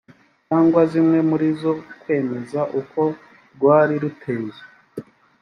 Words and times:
cyangwa 0.47 0.81
zimwe 0.91 1.19
muri 1.29 1.47
zo 1.61 1.73
kwemeza 2.01 2.59
uko 2.79 3.01
rwari 3.55 3.93
ruteye 4.03 4.59